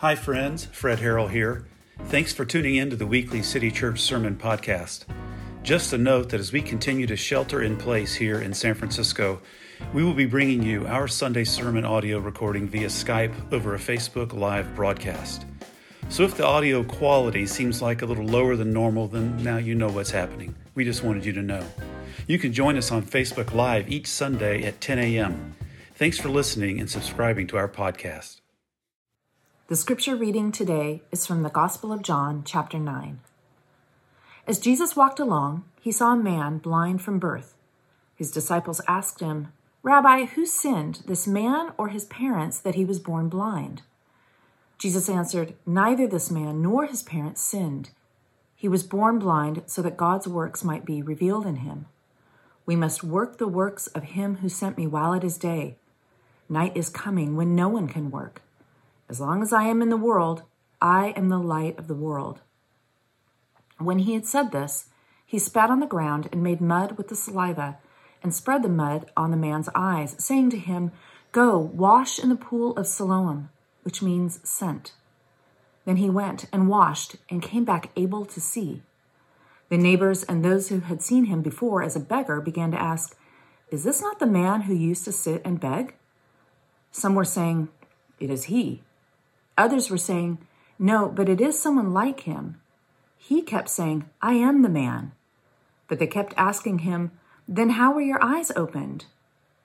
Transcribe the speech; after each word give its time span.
Hi, 0.00 0.14
friends. 0.14 0.66
Fred 0.66 0.98
Harrell 0.98 1.30
here. 1.30 1.64
Thanks 2.08 2.30
for 2.30 2.44
tuning 2.44 2.76
in 2.76 2.90
to 2.90 2.96
the 2.96 3.06
weekly 3.06 3.42
City 3.42 3.70
Church 3.70 3.98
Sermon 3.98 4.36
Podcast. 4.36 5.06
Just 5.62 5.94
a 5.94 5.96
note 5.96 6.28
that 6.28 6.38
as 6.38 6.52
we 6.52 6.60
continue 6.60 7.06
to 7.06 7.16
shelter 7.16 7.62
in 7.62 7.78
place 7.78 8.14
here 8.14 8.42
in 8.42 8.52
San 8.52 8.74
Francisco, 8.74 9.40
we 9.94 10.04
will 10.04 10.12
be 10.12 10.26
bringing 10.26 10.62
you 10.62 10.86
our 10.86 11.08
Sunday 11.08 11.44
sermon 11.44 11.86
audio 11.86 12.18
recording 12.18 12.68
via 12.68 12.88
Skype 12.88 13.32
over 13.54 13.74
a 13.74 13.78
Facebook 13.78 14.34
Live 14.34 14.76
broadcast. 14.76 15.46
So 16.10 16.24
if 16.24 16.36
the 16.36 16.44
audio 16.44 16.84
quality 16.84 17.46
seems 17.46 17.80
like 17.80 18.02
a 18.02 18.06
little 18.06 18.26
lower 18.26 18.54
than 18.54 18.74
normal, 18.74 19.08
then 19.08 19.42
now 19.42 19.56
you 19.56 19.74
know 19.74 19.88
what's 19.88 20.10
happening. 20.10 20.54
We 20.74 20.84
just 20.84 21.04
wanted 21.04 21.24
you 21.24 21.32
to 21.32 21.42
know. 21.42 21.64
You 22.26 22.38
can 22.38 22.52
join 22.52 22.76
us 22.76 22.92
on 22.92 23.02
Facebook 23.02 23.54
Live 23.54 23.90
each 23.90 24.08
Sunday 24.08 24.62
at 24.64 24.78
10 24.82 24.98
a.m. 24.98 25.56
Thanks 25.94 26.18
for 26.18 26.28
listening 26.28 26.80
and 26.80 26.90
subscribing 26.90 27.46
to 27.46 27.56
our 27.56 27.68
podcast. 27.68 28.42
The 29.68 29.74
scripture 29.74 30.14
reading 30.14 30.52
today 30.52 31.02
is 31.10 31.26
from 31.26 31.42
the 31.42 31.50
Gospel 31.50 31.92
of 31.92 32.02
John, 32.02 32.44
chapter 32.44 32.78
9. 32.78 33.18
As 34.46 34.60
Jesus 34.60 34.94
walked 34.94 35.18
along, 35.18 35.64
he 35.80 35.90
saw 35.90 36.12
a 36.12 36.16
man 36.16 36.58
blind 36.58 37.02
from 37.02 37.18
birth. 37.18 37.56
His 38.14 38.30
disciples 38.30 38.80
asked 38.86 39.18
him, 39.18 39.48
Rabbi, 39.82 40.26
who 40.26 40.46
sinned, 40.46 41.02
this 41.06 41.26
man 41.26 41.72
or 41.76 41.88
his 41.88 42.04
parents, 42.04 42.60
that 42.60 42.76
he 42.76 42.84
was 42.84 43.00
born 43.00 43.28
blind? 43.28 43.82
Jesus 44.78 45.08
answered, 45.08 45.54
Neither 45.66 46.06
this 46.06 46.30
man 46.30 46.62
nor 46.62 46.86
his 46.86 47.02
parents 47.02 47.42
sinned. 47.42 47.90
He 48.54 48.68
was 48.68 48.84
born 48.84 49.18
blind 49.18 49.64
so 49.66 49.82
that 49.82 49.96
God's 49.96 50.28
works 50.28 50.62
might 50.62 50.84
be 50.84 51.02
revealed 51.02 51.44
in 51.44 51.56
him. 51.56 51.86
We 52.66 52.76
must 52.76 53.02
work 53.02 53.38
the 53.38 53.48
works 53.48 53.88
of 53.88 54.04
him 54.04 54.36
who 54.36 54.48
sent 54.48 54.78
me 54.78 54.86
while 54.86 55.12
it 55.12 55.24
is 55.24 55.36
day. 55.36 55.74
Night 56.48 56.76
is 56.76 56.88
coming 56.88 57.34
when 57.34 57.56
no 57.56 57.68
one 57.68 57.88
can 57.88 58.12
work. 58.12 58.42
As 59.08 59.20
long 59.20 59.42
as 59.42 59.52
I 59.52 59.64
am 59.64 59.82
in 59.82 59.88
the 59.88 59.96
world, 59.96 60.42
I 60.80 61.08
am 61.16 61.28
the 61.28 61.38
light 61.38 61.78
of 61.78 61.86
the 61.86 61.94
world. 61.94 62.40
When 63.78 64.00
he 64.00 64.14
had 64.14 64.26
said 64.26 64.52
this, 64.52 64.86
he 65.24 65.38
spat 65.38 65.70
on 65.70 65.80
the 65.80 65.86
ground 65.86 66.28
and 66.32 66.42
made 66.42 66.60
mud 66.60 66.96
with 66.96 67.08
the 67.08 67.16
saliva 67.16 67.78
and 68.22 68.34
spread 68.34 68.62
the 68.62 68.68
mud 68.68 69.10
on 69.16 69.30
the 69.30 69.36
man's 69.36 69.68
eyes, 69.74 70.16
saying 70.18 70.50
to 70.50 70.58
him, 70.58 70.90
Go, 71.32 71.58
wash 71.58 72.18
in 72.18 72.28
the 72.28 72.36
pool 72.36 72.76
of 72.76 72.86
Siloam, 72.86 73.50
which 73.82 74.02
means 74.02 74.40
sent. 74.48 74.92
Then 75.84 75.96
he 75.96 76.10
went 76.10 76.46
and 76.52 76.68
washed 76.68 77.16
and 77.30 77.42
came 77.42 77.64
back 77.64 77.90
able 77.94 78.24
to 78.24 78.40
see. 78.40 78.82
The 79.68 79.78
neighbors 79.78 80.24
and 80.24 80.44
those 80.44 80.68
who 80.68 80.80
had 80.80 81.02
seen 81.02 81.26
him 81.26 81.42
before 81.42 81.82
as 81.82 81.94
a 81.94 82.00
beggar 82.00 82.40
began 82.40 82.70
to 82.72 82.80
ask, 82.80 83.16
Is 83.70 83.84
this 83.84 84.00
not 84.00 84.18
the 84.18 84.26
man 84.26 84.62
who 84.62 84.74
used 84.74 85.04
to 85.04 85.12
sit 85.12 85.42
and 85.44 85.60
beg? 85.60 85.94
Some 86.90 87.14
were 87.14 87.24
saying, 87.24 87.68
It 88.18 88.30
is 88.30 88.44
he. 88.44 88.82
Others 89.58 89.90
were 89.90 89.98
saying, 89.98 90.38
No, 90.78 91.08
but 91.08 91.28
it 91.28 91.40
is 91.40 91.60
someone 91.60 91.92
like 91.92 92.20
him. 92.20 92.60
He 93.16 93.42
kept 93.42 93.68
saying, 93.68 94.08
I 94.22 94.34
am 94.34 94.62
the 94.62 94.68
man. 94.68 95.12
But 95.88 95.98
they 95.98 96.06
kept 96.06 96.34
asking 96.36 96.80
him, 96.80 97.12
Then 97.48 97.70
how 97.70 97.92
were 97.92 98.02
your 98.02 98.22
eyes 98.22 98.52
opened? 98.54 99.06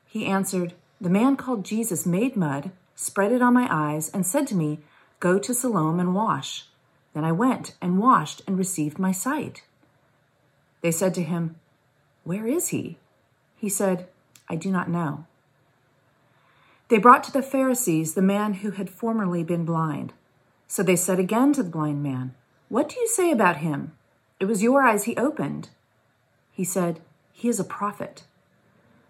He 0.07 0.25
answered, 0.25 0.73
The 0.99 1.09
man 1.09 1.35
called 1.35 1.65
Jesus 1.65 2.05
made 2.05 2.35
mud, 2.35 2.71
spread 2.95 3.31
it 3.31 3.41
on 3.41 3.53
my 3.53 3.67
eyes, 3.69 4.09
and 4.09 4.25
said 4.25 4.47
to 4.47 4.55
me, 4.55 4.79
Go 5.19 5.37
to 5.39 5.53
Siloam 5.53 5.99
and 5.99 6.15
wash. 6.15 6.65
Then 7.13 7.23
I 7.23 7.31
went 7.31 7.75
and 7.81 7.99
washed 7.99 8.41
and 8.47 8.57
received 8.57 8.97
my 8.97 9.11
sight. 9.11 9.63
They 10.81 10.91
said 10.91 11.13
to 11.15 11.23
him, 11.23 11.55
Where 12.23 12.47
is 12.47 12.69
he? 12.69 12.97
He 13.55 13.69
said, 13.69 14.07
I 14.49 14.55
do 14.55 14.71
not 14.71 14.89
know. 14.89 15.25
They 16.91 16.97
brought 16.97 17.23
to 17.23 17.31
the 17.31 17.41
Pharisees 17.41 18.15
the 18.15 18.21
man 18.21 18.55
who 18.55 18.71
had 18.71 18.89
formerly 18.89 19.45
been 19.45 19.63
blind. 19.63 20.11
So 20.67 20.83
they 20.83 20.97
said 20.97 21.19
again 21.19 21.53
to 21.53 21.63
the 21.63 21.69
blind 21.69 22.03
man, 22.03 22.35
What 22.67 22.89
do 22.89 22.99
you 22.99 23.07
say 23.07 23.31
about 23.31 23.63
him? 23.63 23.93
It 24.41 24.45
was 24.45 24.61
your 24.61 24.83
eyes 24.83 25.05
he 25.05 25.15
opened. 25.15 25.69
He 26.51 26.65
said, 26.65 26.99
He 27.31 27.47
is 27.47 27.61
a 27.61 27.63
prophet. 27.63 28.23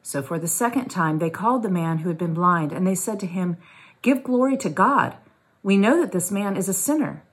So 0.03 0.22
for 0.22 0.38
the 0.38 0.47
second 0.47 0.90
time 0.90 1.18
they 1.18 1.31
called 1.31 1.64
the 1.64 1.70
man 1.72 2.00
who 2.00 2.09
had 2.09 2.20
been 2.20 2.36
blind, 2.36 2.72
and 2.72 2.86
they 2.86 2.94
said 2.94 3.20
to 3.22 3.25
him, 3.25 3.58
Give 4.03 4.24
glory 4.24 4.58
to 4.58 4.70
God. 4.70 5.16
We 5.64 5.75
know 5.75 6.00
that 6.02 6.12
this 6.12 6.30
man 6.30 6.58
is 6.58 6.70
a 6.70 6.74
sinner. 6.74 7.24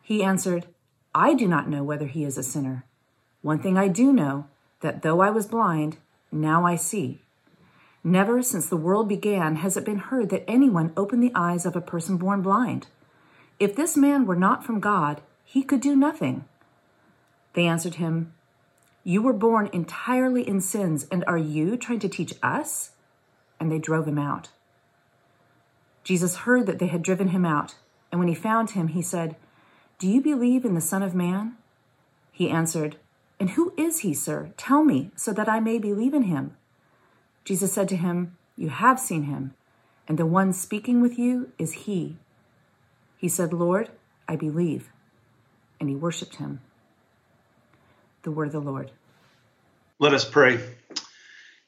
He 0.00 0.24
answered, 0.24 0.64
I 1.14 1.34
do 1.34 1.46
not 1.46 1.68
know 1.68 1.84
whether 1.84 2.06
he 2.06 2.24
is 2.24 2.38
a 2.38 2.42
sinner. 2.42 2.86
One 3.42 3.58
thing 3.58 3.76
I 3.76 3.88
do 3.88 4.14
know, 4.14 4.46
that 4.80 5.02
though 5.02 5.20
I 5.20 5.28
was 5.28 5.46
blind, 5.46 5.98
now 6.32 6.64
I 6.64 6.76
see. 6.76 7.20
Never 8.06 8.42
since 8.42 8.68
the 8.68 8.76
world 8.76 9.08
began 9.08 9.56
has 9.56 9.78
it 9.78 9.84
been 9.86 9.96
heard 9.96 10.28
that 10.28 10.44
anyone 10.46 10.92
opened 10.94 11.22
the 11.22 11.32
eyes 11.34 11.64
of 11.64 11.74
a 11.74 11.80
person 11.80 12.18
born 12.18 12.42
blind. 12.42 12.86
If 13.58 13.74
this 13.74 13.96
man 13.96 14.26
were 14.26 14.36
not 14.36 14.62
from 14.62 14.78
God, 14.78 15.22
he 15.42 15.62
could 15.62 15.80
do 15.80 15.96
nothing. 15.96 16.44
They 17.54 17.64
answered 17.66 17.94
him, 17.94 18.34
You 19.04 19.22
were 19.22 19.32
born 19.32 19.70
entirely 19.72 20.46
in 20.46 20.60
sins, 20.60 21.06
and 21.10 21.24
are 21.26 21.38
you 21.38 21.78
trying 21.78 22.00
to 22.00 22.08
teach 22.08 22.34
us? 22.42 22.90
And 23.58 23.72
they 23.72 23.78
drove 23.78 24.06
him 24.06 24.18
out. 24.18 24.50
Jesus 26.02 26.36
heard 26.38 26.66
that 26.66 26.80
they 26.80 26.88
had 26.88 27.02
driven 27.02 27.28
him 27.28 27.46
out, 27.46 27.76
and 28.12 28.18
when 28.18 28.28
he 28.28 28.34
found 28.34 28.72
him, 28.72 28.88
he 28.88 29.00
said, 29.00 29.36
Do 29.98 30.06
you 30.06 30.20
believe 30.20 30.66
in 30.66 30.74
the 30.74 30.82
Son 30.82 31.02
of 31.02 31.14
Man? 31.14 31.56
He 32.32 32.50
answered, 32.50 32.96
And 33.40 33.50
who 33.50 33.72
is 33.78 34.00
he, 34.00 34.12
sir? 34.12 34.52
Tell 34.58 34.84
me, 34.84 35.10
so 35.16 35.32
that 35.32 35.48
I 35.48 35.60
may 35.60 35.78
believe 35.78 36.12
in 36.12 36.24
him. 36.24 36.56
Jesus 37.44 37.72
said 37.72 37.88
to 37.90 37.96
him, 37.96 38.36
You 38.56 38.70
have 38.70 38.98
seen 38.98 39.24
him, 39.24 39.54
and 40.08 40.18
the 40.18 40.26
one 40.26 40.52
speaking 40.52 41.00
with 41.00 41.18
you 41.18 41.52
is 41.58 41.72
he. 41.72 42.16
He 43.18 43.28
said, 43.28 43.52
Lord, 43.52 43.90
I 44.28 44.36
believe. 44.36 44.90
And 45.78 45.88
he 45.88 45.96
worshiped 45.96 46.36
him. 46.36 46.60
The 48.22 48.30
word 48.30 48.48
of 48.48 48.52
the 48.52 48.60
Lord. 48.60 48.90
Let 49.98 50.14
us 50.14 50.24
pray. 50.24 50.60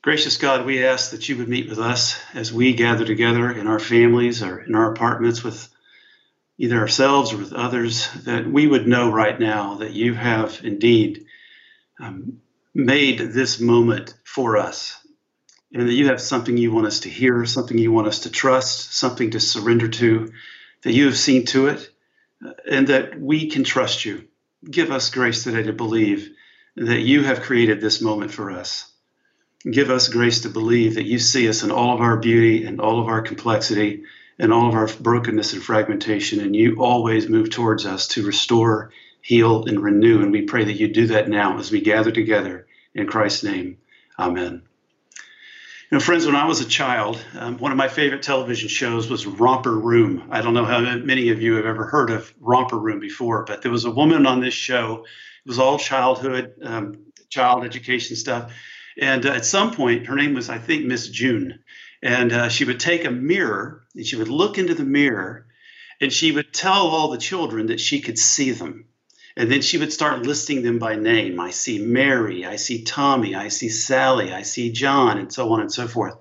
Gracious 0.03 0.37
God, 0.37 0.65
we 0.65 0.85
ask 0.85 1.11
that 1.11 1.29
you 1.29 1.37
would 1.37 1.49
meet 1.49 1.69
with 1.69 1.79
us 1.79 2.19
as 2.33 2.53
we 2.53 2.75
gather 2.75 3.05
together 3.05 3.51
in 3.51 3.67
our 3.67 3.79
families 3.79 4.43
or 4.43 4.61
in 4.61 4.75
our 4.75 4.93
apartments 4.93 5.43
with 5.43 5.69
either 6.59 6.79
ourselves 6.79 7.33
or 7.33 7.39
with 7.39 7.53
others, 7.53 8.09
that 8.25 8.47
we 8.47 8.67
would 8.67 8.87
know 8.87 9.11
right 9.11 9.39
now 9.39 9.75
that 9.77 9.93
you 9.93 10.15
have 10.15 10.61
indeed 10.63 11.27
um, 12.01 12.41
made 12.75 13.19
this 13.19 13.61
moment 13.61 14.15
for 14.25 14.57
us, 14.57 14.97
and 15.73 15.89
that 15.89 15.95
you 15.95 16.09
have 16.09 16.21
something 16.21 16.57
you 16.57 16.73
want 16.73 16.87
us 16.87 17.01
to 17.01 17.11
hear, 17.11 17.45
something 17.45 17.79
you 17.79 17.93
want 17.93 18.07
us 18.07 18.21
to 18.21 18.31
trust, 18.31 18.95
something 18.95 19.31
to 19.31 19.41
surrender 19.41 19.89
to, 19.89 20.33
that 20.83 20.93
you 20.93 21.07
have 21.07 21.19
seen 21.19 21.45
to 21.47 21.69
it, 21.69 21.91
uh, 22.45 22.53
and 22.71 22.89
that 22.89 23.21
we 23.21 23.49
can 23.51 23.65
trust 23.65 24.05
you. 24.05 24.29
Give 24.69 24.91
us 24.91 25.11
grace 25.11 25.45
today 25.45 25.65
to 25.65 25.73
believe 25.73 26.31
that 26.77 27.01
you 27.01 27.23
have 27.23 27.43
created 27.43 27.81
this 27.81 28.01
moment 28.01 28.31
for 28.31 28.51
us. 28.51 28.91
Give 29.69 29.91
us 29.91 30.09
grace 30.09 30.43
to 30.43 30.49
believe 30.49 30.95
that 30.95 31.07
you 31.07 31.19
see 31.19 31.49
us 31.49 31.63
in 31.63 31.71
all 31.71 31.95
of 31.95 32.01
our 32.01 32.17
beauty 32.19 32.65
and 32.65 32.81
all 32.81 33.01
of 33.01 33.09
our 33.09 33.23
complexity 33.23 34.05
and 34.39 34.53
all 34.53 34.69
of 34.69 34.75
our 34.75 34.87
brokenness 34.87 35.55
and 35.55 35.63
fragmentation, 35.63 36.41
and 36.41 36.55
you 36.55 36.77
always 36.79 37.29
move 37.29 37.51
towards 37.51 37.87
us 37.87 38.07
to 38.09 38.27
restore, 38.27 38.93
heal, 39.23 39.65
and 39.65 39.81
renew. 39.81 40.23
And 40.23 40.31
we 40.31 40.43
pray 40.43 40.65
that 40.65 40.79
you 40.79 40.89
do 40.89 41.07
that 41.09 41.29
now 41.29 41.59
as 41.59 41.71
we 41.71 41.81
gather 41.81 42.13
together 42.13 42.67
in 42.95 43.07
Christ's 43.07 43.45
name. 43.45 43.79
Amen. 44.19 44.63
Know, 45.97 46.01
friends, 46.01 46.27
when 46.27 46.37
I 46.37 46.45
was 46.45 46.61
a 46.61 46.67
child, 46.67 47.25
um, 47.39 47.57
one 47.57 47.73
of 47.73 47.79
my 47.79 47.89
favorite 47.89 48.21
television 48.23 48.69
shows 48.69 49.09
was 49.09 49.27
Romper 49.27 49.75
Room. 49.75 50.29
I 50.31 50.43
don't 50.43 50.53
know 50.53 50.67
how 50.67 50.79
many 50.79 51.31
of 51.31 51.41
you 51.41 51.55
have 51.55 51.65
ever 51.65 51.87
heard 51.87 52.11
of 52.11 52.35
Romper 52.39 52.79
Room 52.79 53.01
before, 53.01 53.47
but 53.47 53.63
there 53.63 53.73
was 53.73 53.87
a 53.87 53.91
woman 53.91 54.27
on 54.27 54.43
this 54.43 54.53
show. 54.53 55.07
It 55.07 55.49
was 55.49 55.59
all 55.59 55.79
childhood, 55.79 56.53
um, 56.63 57.07
child 57.31 57.65
education 57.65 58.15
stuff. 58.15 58.53
And 59.01 59.25
uh, 59.25 59.31
at 59.31 59.47
some 59.47 59.73
point, 59.73 60.09
her 60.09 60.17
name 60.17 60.35
was, 60.35 60.51
I 60.51 60.59
think, 60.59 60.85
Miss 60.85 61.09
June. 61.09 61.61
And 62.03 62.31
uh, 62.31 62.51
she 62.51 62.67
would 62.67 62.79
take 62.79 63.07
a 63.07 63.11
mirror 63.11 63.87
and 63.95 64.05
she 64.05 64.17
would 64.17 64.29
look 64.29 64.59
into 64.59 64.75
the 64.75 64.85
mirror 64.85 65.47
and 65.99 66.13
she 66.13 66.31
would 66.31 66.53
tell 66.53 66.89
all 66.89 67.09
the 67.09 67.17
children 67.17 67.69
that 67.69 67.81
she 67.81 68.03
could 68.03 68.19
see 68.19 68.51
them. 68.51 68.85
And 69.37 69.51
then 69.51 69.61
she 69.61 69.79
would 69.79 69.93
start 69.93 70.23
listing 70.23 70.63
them 70.63 70.79
by 70.79 70.97
name. 70.97 71.39
I 71.39 71.51
see 71.51 71.79
Mary, 71.79 72.47
I 72.47 72.57
see 72.57 72.85
Tommy, 72.85 73.35
I 73.35 73.49
see 73.49 73.69
Sally, 73.69 74.33
I 74.33 74.43
see 74.43 74.73
John, 74.73 75.19
and 75.19 75.33
so 75.33 75.53
on 75.53 75.61
and 75.61 75.73
so 75.73 75.87
forth. 75.87 76.17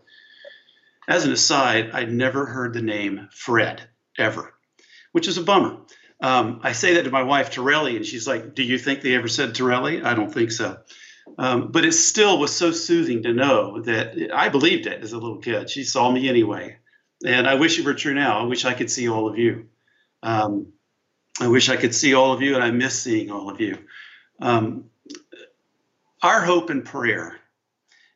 As 1.08 1.26
an 1.26 1.32
aside, 1.32 1.92
I'd 1.92 2.12
never 2.12 2.46
heard 2.46 2.74
the 2.74 2.82
name 2.82 3.30
Fred 3.32 3.82
ever, 4.18 4.54
which 5.12 5.28
is 5.28 5.38
a 5.38 5.44
bummer. 5.44 5.78
Um, 6.22 6.62
I 6.64 6.72
say 6.72 6.96
that 6.96 7.04
to 7.04 7.12
my 7.12 7.24
wife, 7.24 7.52
Torelli, 7.52 7.96
and 7.96 8.06
she's 8.06 8.28
like, 8.28 8.56
Do 8.56 8.64
you 8.64 8.78
think 8.78 9.02
they 9.02 9.16
ever 9.16 9.28
said 9.28 9.54
Torelli? 9.54 10.02
I 10.02 10.14
don't 10.14 10.34
think 10.34 10.52
so. 10.52 10.78
Um, 11.38 11.72
but 11.72 11.86
it 11.86 11.94
still 11.94 12.40
was 12.40 12.56
so 12.56 12.72
soothing 12.72 13.24
to 13.24 13.34
know 13.34 13.82
that 13.82 14.32
I 14.34 14.50
believed 14.50 14.88
it 14.88 15.02
as 15.02 15.14
a 15.14 15.18
little 15.18 15.40
kid. 15.40 15.70
She 15.70 15.84
saw 15.84 16.12
me 16.12 16.30
anyway. 16.30 16.78
And 17.26 17.48
I 17.48 17.56
wish 17.56 17.80
it 17.80 17.86
were 17.86 17.94
true 17.94 18.14
now. 18.14 18.40
I 18.40 18.44
wish 18.44 18.66
I 18.66 18.74
could 18.74 18.92
see 18.92 19.10
all 19.10 19.28
of 19.28 19.38
you. 19.38 19.68
Um, 20.22 20.74
I 21.40 21.48
wish 21.48 21.70
I 21.70 21.78
could 21.78 21.94
see 21.94 22.14
all 22.14 22.34
of 22.34 22.42
you, 22.42 22.56
and 22.56 22.64
I 22.64 22.72
miss 22.72 23.02
seeing 23.02 23.32
all 23.32 23.50
of 23.50 23.60
you. 23.60 23.78
Um, 24.40 24.86
our 26.22 26.42
hope 26.42 26.70
and 26.70 26.86
prayer 26.86 27.38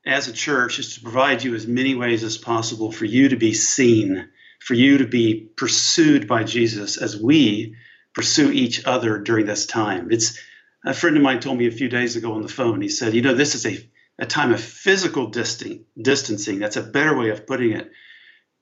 as 0.06 0.28
a 0.28 0.34
church 0.34 0.80
is 0.80 0.96
to 0.96 1.02
provide 1.02 1.44
you 1.44 1.54
as 1.56 1.68
many 1.68 1.96
ways 1.96 2.24
as 2.24 2.38
possible 2.38 2.92
for 2.92 3.06
you 3.06 3.30
to 3.30 3.36
be 3.36 3.54
seen 3.54 4.30
for 4.60 4.74
you 4.74 5.00
to 5.00 5.08
be 5.08 5.50
pursued 5.56 6.28
by 6.28 6.44
Jesus 6.44 6.98
as 6.98 7.20
we 7.20 7.76
pursue 8.14 8.52
each 8.52 8.86
other 8.86 9.18
during 9.20 9.46
this 9.46 9.66
time. 9.66 10.12
It's 10.12 10.38
a 10.86 10.94
friend 10.94 11.18
of 11.18 11.24
mine 11.24 11.40
told 11.40 11.58
me 11.58 11.68
a 11.68 11.72
few 11.72 11.90
days 11.90 12.16
ago 12.16 12.34
on 12.34 12.42
the 12.42 12.50
phone. 12.50 12.82
He 12.82 12.90
said, 12.90 13.14
"You 13.14 13.22
know, 13.22 13.34
this 13.34 13.56
is 13.56 13.66
a 13.66 13.90
a 14.22 14.26
time 14.26 14.52
of 14.52 14.60
physical 14.60 15.28
distancing. 15.28 16.60
That's 16.60 16.76
a 16.76 16.84
better 16.84 17.18
way 17.18 17.30
of 17.30 17.48
putting 17.48 17.72
it, 17.72 17.90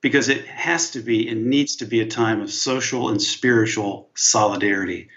because 0.01 0.29
it 0.29 0.45
has 0.45 0.91
to 0.91 0.99
be 0.99 1.27
and 1.27 1.47
needs 1.47 1.77
to 1.77 1.85
be 1.85 2.01
a 2.01 2.07
time 2.07 2.41
of 2.41 2.51
social 2.51 3.09
and 3.09 3.21
spiritual 3.21 4.09
solidarity." 4.15 5.09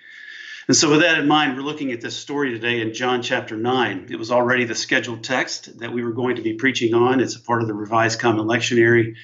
And 0.70 0.76
so, 0.76 0.88
with 0.88 1.00
that 1.00 1.18
in 1.18 1.26
mind, 1.26 1.56
we're 1.56 1.64
looking 1.64 1.90
at 1.90 2.00
this 2.00 2.16
story 2.16 2.52
today 2.52 2.80
in 2.80 2.94
John 2.94 3.22
chapter 3.22 3.56
9. 3.56 4.06
It 4.08 4.16
was 4.16 4.30
already 4.30 4.64
the 4.66 4.76
scheduled 4.76 5.24
text 5.24 5.80
that 5.80 5.92
we 5.92 6.04
were 6.04 6.12
going 6.12 6.36
to 6.36 6.42
be 6.42 6.52
preaching 6.52 6.94
on. 6.94 7.18
It's 7.18 7.34
a 7.34 7.40
part 7.40 7.62
of 7.62 7.66
the 7.66 7.74
Revised 7.74 8.20
Common 8.20 8.46
Lectionary. 8.46 9.16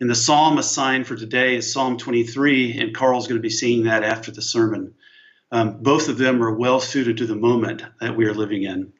And 0.00 0.08
the 0.08 0.14
psalm 0.14 0.56
assigned 0.56 1.08
for 1.08 1.16
today 1.16 1.56
is 1.56 1.72
Psalm 1.72 1.98
23, 1.98 2.78
and 2.78 2.94
Carl's 2.94 3.26
going 3.26 3.38
to 3.38 3.42
be 3.42 3.50
seeing 3.50 3.84
that 3.84 4.04
after 4.04 4.30
the 4.30 4.40
sermon. 4.40 4.94
Um, 5.50 5.82
both 5.82 6.08
of 6.08 6.18
them 6.18 6.42
are 6.42 6.54
well 6.54 6.78
suited 6.78 7.16
to 7.16 7.26
the 7.26 7.34
moment 7.34 7.82
that 8.00 8.16
we 8.16 8.26
are 8.26 8.34
living 8.34 8.62
in. 8.62 8.92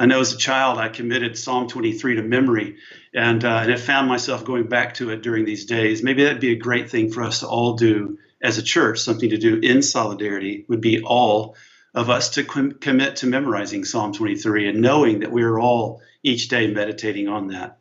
I 0.00 0.06
know 0.06 0.20
as 0.20 0.32
a 0.32 0.38
child 0.38 0.78
I 0.78 0.88
committed 0.88 1.36
Psalm 1.36 1.68
23 1.68 2.14
to 2.14 2.22
memory 2.22 2.76
and, 3.12 3.44
uh, 3.44 3.58
and 3.60 3.70
have 3.70 3.82
found 3.82 4.08
myself 4.08 4.46
going 4.46 4.66
back 4.66 4.94
to 4.94 5.10
it 5.10 5.20
during 5.20 5.44
these 5.44 5.66
days. 5.66 6.02
Maybe 6.02 6.24
that'd 6.24 6.40
be 6.40 6.52
a 6.52 6.56
great 6.56 6.90
thing 6.90 7.12
for 7.12 7.22
us 7.22 7.40
to 7.40 7.46
all 7.46 7.74
do 7.74 8.18
as 8.40 8.56
a 8.56 8.62
church, 8.62 9.00
something 9.00 9.28
to 9.28 9.36
do 9.36 9.56
in 9.56 9.82
solidarity 9.82 10.64
would 10.68 10.80
be 10.80 11.02
all 11.02 11.54
of 11.94 12.08
us 12.08 12.30
to 12.30 12.44
com- 12.44 12.72
commit 12.72 13.16
to 13.16 13.26
memorizing 13.26 13.84
Psalm 13.84 14.14
23 14.14 14.70
and 14.70 14.80
knowing 14.80 15.20
that 15.20 15.32
we 15.32 15.42
are 15.42 15.60
all 15.60 16.00
each 16.22 16.48
day 16.48 16.72
meditating 16.72 17.28
on 17.28 17.48
that. 17.48 17.76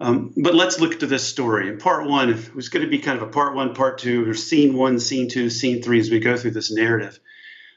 Um, 0.00 0.32
but 0.36 0.56
let's 0.56 0.80
look 0.80 0.98
to 0.98 1.06
this 1.06 1.24
story. 1.24 1.68
In 1.68 1.78
part 1.78 2.08
one, 2.08 2.30
it 2.30 2.52
was 2.52 2.68
going 2.68 2.84
to 2.84 2.90
be 2.90 2.98
kind 2.98 3.16
of 3.16 3.28
a 3.28 3.30
part 3.30 3.54
one, 3.54 3.74
part 3.74 3.98
two, 3.98 4.28
or 4.28 4.34
scene 4.34 4.74
one, 4.74 4.98
scene 4.98 5.28
two, 5.28 5.50
scene 5.50 5.82
three 5.82 6.00
as 6.00 6.10
we 6.10 6.18
go 6.18 6.36
through 6.36 6.50
this 6.50 6.72
narrative. 6.72 7.20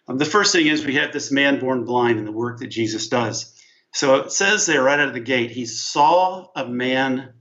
Um, 0.08 0.18
the 0.18 0.26
first 0.26 0.52
thing 0.52 0.68
is 0.68 0.86
we 0.86 0.96
have 0.96 1.14
this 1.14 1.32
man 1.32 1.60
born 1.60 1.86
blind 1.86 2.18
and 2.18 2.28
the 2.28 2.32
work 2.32 2.60
that 2.60 2.68
Jesus 2.68 3.08
does. 3.08 3.54
So 3.94 4.16
it 4.16 4.32
says 4.32 4.66
there 4.66 4.84
right 4.84 5.00
out 5.00 5.10
of 5.10 5.14
the 5.14 5.20
gate, 5.20 5.52
he 5.52 5.66
saw 5.66 6.48
a 6.56 6.68
man 6.68 7.34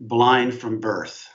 blind 0.00 0.54
from 0.54 0.80
birth. 0.80 1.28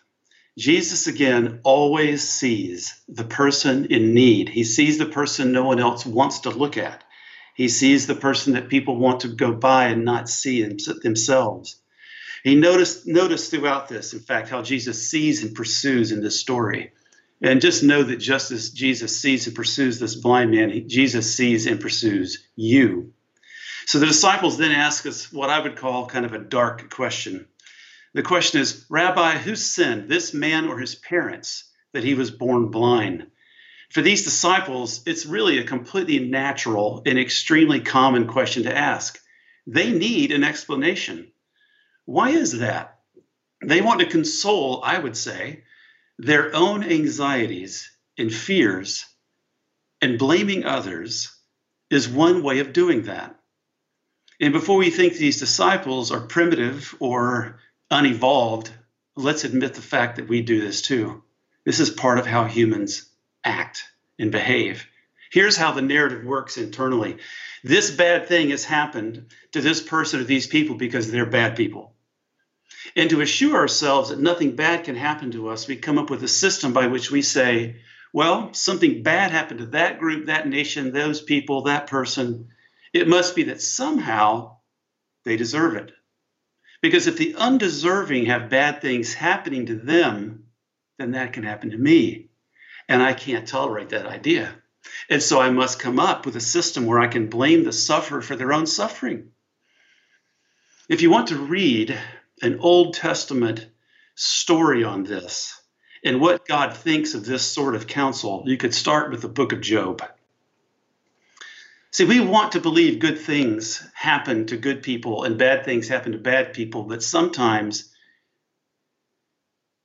Jesus, 0.57 1.07
again, 1.07 1.59
always 1.63 2.27
sees 2.27 2.99
the 3.07 3.25
person 3.25 3.85
in 3.85 4.13
need. 4.13 4.49
He 4.49 4.63
sees 4.63 4.97
the 4.97 5.05
person 5.05 5.51
no 5.51 5.65
one 5.65 5.79
else 5.79 6.05
wants 6.05 6.39
to 6.39 6.49
look 6.49 6.77
at. 6.77 7.03
He 7.55 7.67
sees 7.67 8.07
the 8.07 8.15
person 8.15 8.53
that 8.53 8.69
people 8.69 8.97
want 8.97 9.21
to 9.21 9.27
go 9.27 9.53
by 9.53 9.87
and 9.87 10.05
not 10.05 10.29
see 10.29 10.63
themselves. 10.63 11.81
He 12.43 12.55
noticed, 12.55 13.05
noticed 13.05 13.51
throughout 13.51 13.87
this, 13.89 14.13
in 14.13 14.19
fact, 14.19 14.49
how 14.49 14.61
Jesus 14.61 15.09
sees 15.09 15.43
and 15.43 15.55
pursues 15.55 16.11
in 16.11 16.21
this 16.21 16.39
story. 16.39 16.91
And 17.41 17.61
just 17.61 17.83
know 17.83 18.01
that 18.01 18.17
just 18.17 18.51
as 18.51 18.69
Jesus 18.69 19.19
sees 19.19 19.47
and 19.47 19.55
pursues 19.55 19.99
this 19.99 20.15
blind 20.15 20.51
man, 20.51 20.69
he, 20.69 20.81
Jesus 20.81 21.35
sees 21.35 21.65
and 21.65 21.79
pursues 21.79 22.47
you. 22.55 23.13
So 23.85 23.99
the 23.99 24.05
disciples 24.05 24.57
then 24.57 24.71
ask 24.71 25.05
us 25.05 25.31
what 25.31 25.49
I 25.49 25.59
would 25.59 25.75
call 25.75 26.07
kind 26.07 26.25
of 26.25 26.33
a 26.33 26.39
dark 26.39 26.89
question. 26.89 27.47
The 28.13 28.23
question 28.23 28.61
is, 28.61 28.85
Rabbi, 28.89 29.37
who 29.37 29.55
sinned, 29.55 30.09
this 30.09 30.33
man 30.33 30.67
or 30.67 30.79
his 30.79 30.95
parents, 30.95 31.69
that 31.93 32.03
he 32.03 32.13
was 32.13 32.31
born 32.31 32.71
blind? 32.71 33.27
For 33.91 34.01
these 34.01 34.23
disciples, 34.23 35.03
it's 35.05 35.25
really 35.25 35.59
a 35.59 35.65
completely 35.65 36.19
natural 36.19 37.03
and 37.05 37.19
extremely 37.19 37.81
common 37.81 38.27
question 38.27 38.63
to 38.63 38.75
ask. 38.75 39.19
They 39.67 39.91
need 39.91 40.31
an 40.31 40.43
explanation. 40.43 41.31
Why 42.05 42.29
is 42.29 42.59
that? 42.59 42.99
They 43.63 43.81
want 43.81 43.99
to 43.99 44.05
console, 44.05 44.81
I 44.83 44.97
would 44.97 45.17
say, 45.17 45.63
their 46.17 46.55
own 46.55 46.83
anxieties 46.83 47.91
and 48.17 48.33
fears, 48.33 49.05
and 50.01 50.19
blaming 50.19 50.65
others 50.65 51.35
is 51.89 52.07
one 52.07 52.43
way 52.43 52.59
of 52.59 52.73
doing 52.73 53.03
that. 53.03 53.39
And 54.39 54.53
before 54.53 54.77
we 54.77 54.89
think 54.89 55.13
these 55.13 55.39
disciples 55.39 56.11
are 56.11 56.21
primitive 56.21 56.95
or 56.99 57.59
unevolved, 57.89 58.69
let's 59.15 59.43
admit 59.43 59.73
the 59.73 59.81
fact 59.81 60.17
that 60.17 60.27
we 60.27 60.41
do 60.41 60.59
this 60.61 60.81
too. 60.81 61.23
This 61.63 61.79
is 61.79 61.89
part 61.89 62.19
of 62.19 62.25
how 62.25 62.45
humans 62.45 63.09
act 63.43 63.85
and 64.19 64.31
behave. 64.31 64.87
Here's 65.31 65.57
how 65.57 65.71
the 65.71 65.81
narrative 65.81 66.23
works 66.23 66.57
internally 66.57 67.17
this 67.63 67.89
bad 67.89 68.27
thing 68.27 68.51
has 68.51 68.63
happened 68.63 69.31
to 69.53 69.59
this 69.59 69.81
person 69.81 70.19
or 70.19 70.23
these 70.23 70.45
people 70.45 70.75
because 70.75 71.09
they're 71.09 71.25
bad 71.25 71.55
people. 71.55 71.94
And 72.95 73.09
to 73.09 73.21
assure 73.21 73.55
ourselves 73.55 74.09
that 74.09 74.19
nothing 74.19 74.55
bad 74.55 74.83
can 74.83 74.95
happen 74.95 75.31
to 75.31 75.49
us, 75.49 75.67
we 75.67 75.75
come 75.75 75.97
up 75.97 76.09
with 76.09 76.23
a 76.23 76.27
system 76.27 76.73
by 76.73 76.87
which 76.87 77.11
we 77.11 77.21
say, 77.21 77.77
well, 78.13 78.53
something 78.53 79.03
bad 79.03 79.31
happened 79.31 79.59
to 79.59 79.65
that 79.67 79.99
group, 79.99 80.27
that 80.27 80.47
nation, 80.47 80.91
those 80.91 81.21
people, 81.21 81.63
that 81.63 81.87
person. 81.87 82.49
It 82.93 83.07
must 83.07 83.35
be 83.35 83.43
that 83.43 83.61
somehow 83.61 84.57
they 85.25 85.35
deserve 85.35 85.75
it. 85.75 85.91
Because 86.81 87.07
if 87.07 87.17
the 87.17 87.35
undeserving 87.35 88.27
have 88.27 88.49
bad 88.49 88.81
things 88.81 89.13
happening 89.13 89.65
to 89.65 89.75
them, 89.75 90.45
then 90.97 91.11
that 91.11 91.33
can 91.33 91.43
happen 91.43 91.71
to 91.71 91.77
me. 91.77 92.29
And 92.87 93.01
I 93.01 93.13
can't 93.13 93.47
tolerate 93.47 93.89
that 93.89 94.05
idea. 94.05 94.53
And 95.09 95.21
so 95.21 95.41
I 95.41 95.49
must 95.49 95.79
come 95.79 95.99
up 95.99 96.25
with 96.25 96.35
a 96.35 96.41
system 96.41 96.85
where 96.85 96.99
I 96.99 97.07
can 97.07 97.27
blame 97.27 97.63
the 97.63 97.73
sufferer 97.73 98.21
for 98.21 98.35
their 98.35 98.53
own 98.53 98.67
suffering. 98.67 99.31
If 100.87 101.01
you 101.01 101.09
want 101.09 101.29
to 101.29 101.37
read 101.37 101.97
an 102.41 102.59
Old 102.59 102.93
Testament 102.93 103.67
story 104.15 104.83
on 104.83 105.03
this 105.03 105.61
and 106.05 106.21
what 106.21 106.47
God 106.47 106.77
thinks 106.77 107.15
of 107.15 107.25
this 107.25 107.43
sort 107.43 107.75
of 107.75 107.87
counsel, 107.87 108.43
you 108.45 108.57
could 108.57 108.75
start 108.75 109.09
with 109.09 109.21
the 109.21 109.27
book 109.27 109.53
of 109.53 109.61
Job. 109.61 110.03
See, 111.89 112.05
we 112.05 112.19
want 112.19 112.51
to 112.51 112.61
believe 112.61 112.99
good 112.99 113.19
things 113.19 113.83
happen 113.95 114.45
to 114.47 114.57
good 114.57 114.83
people 114.83 115.23
and 115.23 115.39
bad 115.39 115.65
things 115.65 115.87
happen 115.87 116.11
to 116.11 116.19
bad 116.19 116.53
people, 116.53 116.83
but 116.83 117.01
sometimes 117.01 117.91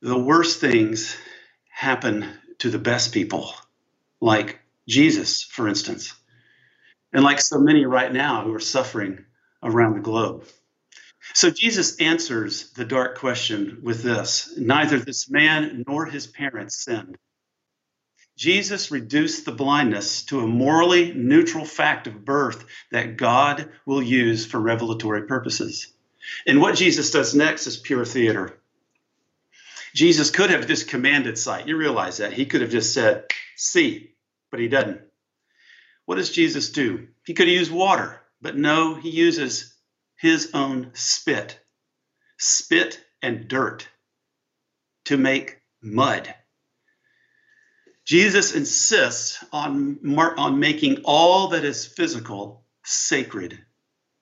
the 0.02 0.18
worst 0.18 0.60
things 0.60 1.16
happen 1.70 2.28
to 2.58 2.68
the 2.68 2.78
best 2.78 3.14
people, 3.14 3.54
like 4.20 4.60
Jesus, 4.86 5.42
for 5.42 5.68
instance, 5.68 6.12
and 7.14 7.24
like 7.24 7.40
so 7.40 7.58
many 7.58 7.86
right 7.86 8.12
now 8.12 8.44
who 8.44 8.54
are 8.54 8.60
suffering 8.60 9.24
around 9.62 9.94
the 9.94 10.00
globe. 10.00 10.44
So 11.34 11.50
Jesus 11.50 11.98
answers 11.98 12.70
the 12.72 12.84
dark 12.84 13.18
question 13.18 13.80
with 13.82 14.02
this 14.02 14.52
Neither 14.56 14.98
this 14.98 15.30
man 15.30 15.84
nor 15.86 16.06
his 16.06 16.26
parents 16.26 16.84
sinned. 16.84 17.16
Jesus 18.36 18.90
reduced 18.90 19.44
the 19.44 19.52
blindness 19.52 20.22
to 20.24 20.40
a 20.40 20.46
morally 20.46 21.12
neutral 21.12 21.64
fact 21.64 22.06
of 22.06 22.24
birth 22.24 22.64
that 22.90 23.18
God 23.18 23.68
will 23.84 24.02
use 24.02 24.46
for 24.46 24.58
revelatory 24.58 25.26
purposes. 25.26 25.92
And 26.46 26.60
what 26.60 26.76
Jesus 26.76 27.10
does 27.10 27.34
next 27.34 27.66
is 27.66 27.76
pure 27.76 28.04
theater. 28.04 28.58
Jesus 29.94 30.30
could 30.30 30.50
have 30.50 30.66
just 30.66 30.88
commanded 30.88 31.36
sight. 31.36 31.68
You 31.68 31.76
realize 31.76 32.18
that. 32.18 32.32
He 32.32 32.46
could 32.46 32.62
have 32.62 32.70
just 32.70 32.94
said, 32.94 33.24
see, 33.56 34.14
but 34.50 34.60
he 34.60 34.68
doesn't. 34.68 35.02
What 36.06 36.16
does 36.16 36.30
Jesus 36.30 36.70
do? 36.70 37.08
He 37.24 37.34
could 37.34 37.46
have 37.46 37.56
used 37.56 37.72
water, 37.72 38.20
but 38.40 38.56
no, 38.56 38.94
he 38.94 39.10
uses 39.10 39.69
his 40.20 40.50
own 40.52 40.90
spit, 40.92 41.58
spit 42.38 43.02
and 43.22 43.48
dirt 43.48 43.88
to 45.06 45.16
make 45.16 45.60
mud. 45.82 46.34
Jesus 48.04 48.54
insists 48.54 49.42
on, 49.50 49.98
on 50.36 50.60
making 50.60 50.98
all 51.04 51.48
that 51.48 51.64
is 51.64 51.86
physical 51.86 52.64
sacred. 52.84 53.58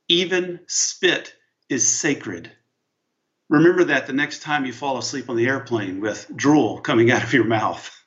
Even 0.09 0.61
spit 0.69 1.35
is 1.69 1.87
sacred. 1.89 2.51
Remember 3.49 3.85
that 3.85 4.07
the 4.07 4.13
next 4.13 4.43
time 4.43 4.67
you 4.67 4.73
fall 4.73 4.99
asleep 4.99 5.29
on 5.29 5.37
the 5.37 5.49
airplane 5.49 6.01
with 6.01 6.31
drool 6.35 6.81
coming 6.81 7.11
out 7.11 7.25
of 7.25 7.33
your 7.33 7.45
mouth. 7.45 7.98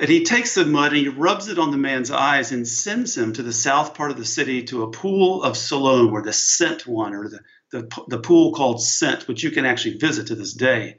And 0.00 0.08
he 0.08 0.24
takes 0.24 0.54
the 0.54 0.64
mud 0.64 0.92
and 0.92 1.00
he 1.00 1.08
rubs 1.08 1.48
it 1.48 1.58
on 1.58 1.70
the 1.70 1.76
man's 1.76 2.10
eyes 2.10 2.50
and 2.50 2.66
sends 2.66 3.16
him 3.16 3.34
to 3.34 3.42
the 3.42 3.52
south 3.52 3.94
part 3.94 4.10
of 4.10 4.16
the 4.16 4.24
city 4.24 4.64
to 4.64 4.84
a 4.84 4.90
pool 4.90 5.42
of 5.42 5.56
Siloam, 5.56 6.12
or 6.12 6.22
the 6.22 6.32
Sent 6.32 6.86
one, 6.86 7.14
or 7.14 7.28
the, 7.28 7.40
the, 7.70 8.04
the 8.08 8.18
pool 8.18 8.52
called 8.52 8.82
Sent, 8.82 9.28
which 9.28 9.42
you 9.42 9.50
can 9.50 9.66
actually 9.66 9.98
visit 9.98 10.28
to 10.28 10.34
this 10.34 10.54
day. 10.54 10.98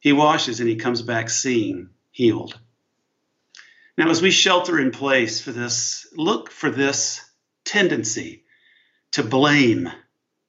He 0.00 0.12
washes 0.12 0.60
and 0.60 0.68
he 0.68 0.76
comes 0.76 1.02
back 1.02 1.28
seeing, 1.28 1.90
healed. 2.10 2.58
Now, 3.98 4.08
as 4.08 4.22
we 4.22 4.30
shelter 4.30 4.78
in 4.78 4.92
place 4.92 5.40
for 5.40 5.52
this, 5.52 6.06
look 6.16 6.50
for 6.50 6.70
this 6.70 7.20
tendency 7.64 8.44
to 9.12 9.22
blame 9.22 9.90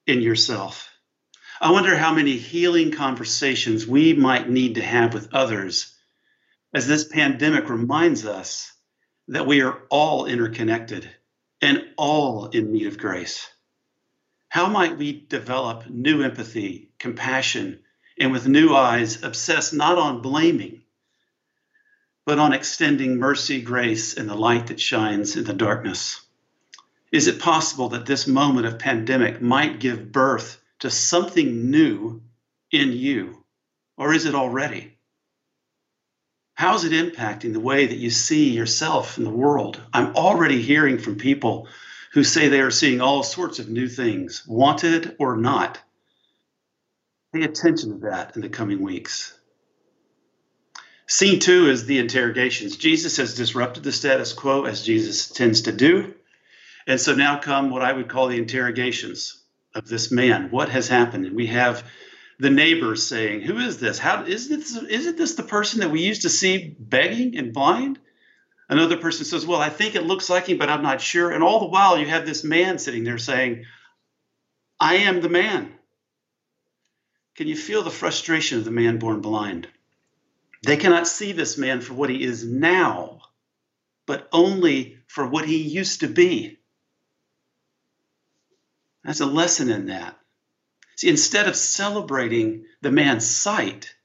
in 0.05 0.21
yourself. 0.21 0.89
I 1.59 1.71
wonder 1.71 1.97
how 1.97 2.13
many 2.13 2.37
healing 2.37 2.91
conversations 2.91 3.87
we 3.87 4.13
might 4.13 4.49
need 4.49 4.75
to 4.75 4.83
have 4.83 5.13
with 5.13 5.33
others 5.33 5.96
as 6.77 6.85
this 6.85 7.05
pandemic 7.05 7.69
reminds 7.69 8.23
us 8.23 8.71
that 9.29 9.47
we 9.47 9.61
are 9.61 9.81
all 9.89 10.27
interconnected 10.27 11.09
and 11.59 11.83
all 11.97 12.45
in 12.49 12.71
need 12.71 12.85
of 12.85 12.99
grace. 12.99 13.49
How 14.49 14.67
might 14.67 14.95
we 14.95 15.25
develop 15.27 15.89
new 15.89 16.21
empathy, 16.21 16.91
compassion, 16.99 17.79
and 18.19 18.31
with 18.31 18.47
new 18.47 18.75
eyes, 18.75 19.23
obsess 19.23 19.73
not 19.73 19.97
on 19.97 20.21
blaming, 20.21 20.83
but 22.27 22.37
on 22.37 22.53
extending 22.53 23.17
mercy, 23.17 23.59
grace, 23.59 24.15
and 24.15 24.29
the 24.29 24.35
light 24.35 24.67
that 24.67 24.79
shines 24.79 25.35
in 25.35 25.45
the 25.45 25.53
darkness? 25.53 26.21
Is 27.11 27.25
it 27.25 27.39
possible 27.39 27.89
that 27.89 28.05
this 28.05 28.27
moment 28.27 28.67
of 28.67 28.77
pandemic 28.77 29.41
might 29.41 29.79
give 29.79 30.11
birth 30.11 30.61
to 30.81 30.91
something 30.91 31.71
new 31.71 32.21
in 32.71 32.91
you? 32.91 33.43
Or 33.97 34.13
is 34.13 34.25
it 34.25 34.35
already? 34.35 34.96
How 36.57 36.73
is 36.73 36.85
it 36.85 36.91
impacting 36.91 37.53
the 37.53 37.59
way 37.59 37.85
that 37.85 37.99
you 37.99 38.09
see 38.09 38.49
yourself 38.49 39.19
in 39.19 39.23
the 39.23 39.29
world? 39.29 39.79
I'm 39.93 40.15
already 40.15 40.59
hearing 40.59 40.97
from 40.97 41.17
people 41.17 41.67
who 42.13 42.23
say 42.23 42.47
they 42.47 42.61
are 42.61 42.71
seeing 42.71 42.99
all 42.99 43.21
sorts 43.21 43.59
of 43.59 43.69
new 43.69 43.87
things, 43.87 44.43
wanted 44.47 45.15
or 45.19 45.37
not. 45.37 45.79
Pay 47.31 47.43
attention 47.43 47.91
to 47.91 48.07
that 48.07 48.35
in 48.35 48.41
the 48.41 48.49
coming 48.49 48.81
weeks. 48.81 49.37
Scene 51.05 51.39
two 51.39 51.69
is 51.69 51.85
the 51.85 51.99
interrogations. 51.99 52.75
Jesus 52.75 53.17
has 53.17 53.35
disrupted 53.35 53.83
the 53.83 53.91
status 53.91 54.33
quo 54.33 54.63
as 54.63 54.81
Jesus 54.81 55.29
tends 55.29 55.61
to 55.61 55.71
do. 55.71 56.15
And 56.87 56.99
so 56.99 57.13
now 57.13 57.37
come 57.37 57.69
what 57.69 57.83
I 57.83 57.93
would 57.93 58.09
call 58.09 58.29
the 58.29 58.39
interrogations 58.39 59.43
of 59.75 59.87
this 59.87 60.09
man. 60.11 60.49
What 60.49 60.69
has 60.69 60.87
happened? 60.87 61.27
And 61.27 61.35
we 61.35 61.45
have 61.47 61.83
the 62.39 62.49
neighbors 62.49 63.07
saying, 63.07 63.41
"Who 63.41 63.57
is 63.57 63.79
this? 63.79 63.97
How 63.97 64.23
is 64.23 64.49
this? 64.49 64.75
Isn't 64.75 65.17
this 65.17 65.35
the 65.35 65.43
person 65.43 65.79
that 65.79 65.91
we 65.91 66.01
used 66.01 66.21
to 66.23 66.29
see 66.29 66.75
begging 66.79 67.37
and 67.37 67.53
blind?" 67.53 67.99
Another 68.69 68.97
person 68.97 69.25
says, 69.25 69.45
"Well, 69.45 69.61
I 69.61 69.69
think 69.69 69.95
it 69.95 70.05
looks 70.05 70.29
like 70.29 70.47
him, 70.47 70.57
but 70.57 70.69
I'm 70.69 70.83
not 70.83 71.01
sure." 71.01 71.31
And 71.31 71.43
all 71.43 71.59
the 71.59 71.67
while, 71.67 71.97
you 71.97 72.05
have 72.05 72.25
this 72.25 72.43
man 72.43 72.79
sitting 72.79 73.03
there 73.03 73.17
saying, 73.17 73.65
"I 74.79 74.95
am 74.97 75.21
the 75.21 75.29
man." 75.29 75.73
Can 77.35 77.47
you 77.47 77.55
feel 77.55 77.83
the 77.83 77.91
frustration 77.91 78.57
of 78.57 78.65
the 78.65 78.71
man 78.71 78.97
born 78.97 79.21
blind? 79.21 79.67
They 80.63 80.75
cannot 80.75 81.07
see 81.07 81.31
this 81.31 81.57
man 81.57 81.81
for 81.81 81.93
what 81.93 82.09
he 82.09 82.23
is 82.23 82.43
now, 82.43 83.21
but 84.05 84.27
only 84.31 84.97
for 85.07 85.27
what 85.27 85.45
he 85.45 85.57
used 85.57 85.99
to 85.99 86.07
be. 86.07 86.57
That's 89.03 89.21
a 89.21 89.25
lesson 89.25 89.69
in 89.69 89.85
that. 89.87 90.19
See, 90.97 91.09
instead 91.09 91.47
of 91.47 91.55
celebrating 91.55 92.65
the 92.81 92.91
man's 92.91 93.25
sight, 93.25 93.95